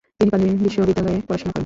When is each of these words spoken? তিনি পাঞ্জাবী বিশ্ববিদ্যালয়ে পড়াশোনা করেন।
তিনি 0.17 0.29
পাঞ্জাবী 0.33 0.55
বিশ্ববিদ্যালয়ে 0.65 1.19
পড়াশোনা 1.27 1.51
করেন। 1.51 1.59